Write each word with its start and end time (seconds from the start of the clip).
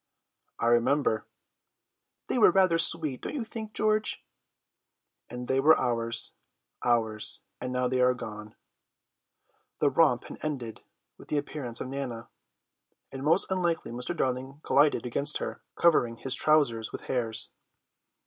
'""I 0.59 0.65
remember!" 0.65 1.27
"They 2.25 2.39
were 2.39 2.49
rather 2.49 2.79
sweet, 2.79 3.21
don't 3.21 3.35
you 3.35 3.43
think, 3.43 3.73
George?" 3.73 4.25
"And 5.29 5.47
they 5.47 5.59
were 5.59 5.77
ours, 5.79 6.31
ours! 6.83 7.41
and 7.59 7.71
now 7.71 7.87
they 7.87 8.01
are 8.01 8.15
gone." 8.15 8.55
The 9.77 9.91
romp 9.91 10.23
had 10.23 10.39
ended 10.43 10.81
with 11.19 11.27
the 11.27 11.37
appearance 11.37 11.81
of 11.81 11.87
Nana, 11.89 12.29
and 13.11 13.21
most 13.23 13.51
unluckily 13.51 13.93
Mr. 13.93 14.17
Darling 14.17 14.59
collided 14.63 15.05
against 15.05 15.37
her, 15.37 15.61
covering 15.75 16.17
his 16.17 16.33
trousers 16.33 16.91
with 16.91 17.01
hairs. 17.01 17.51